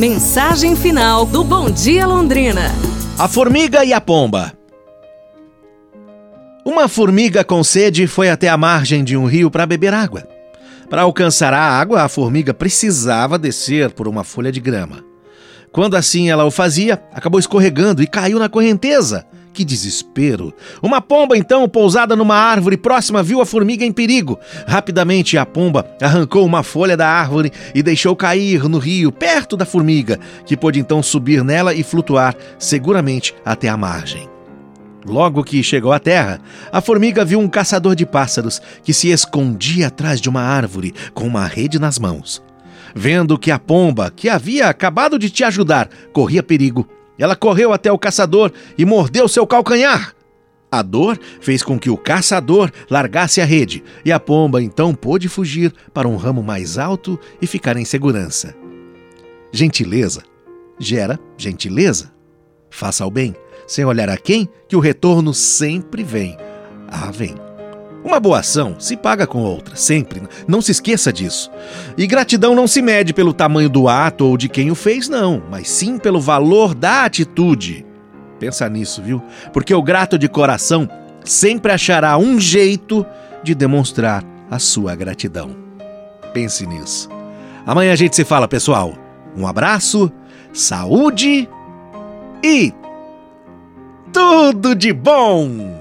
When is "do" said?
1.26-1.44, 73.68-73.88